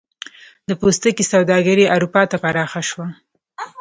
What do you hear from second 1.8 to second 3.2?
اروپا ته پراخه شوه.